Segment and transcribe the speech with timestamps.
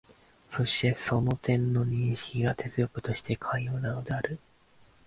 [0.51, 4.39] そしてその点の認識が哲学にとって肝要なのである。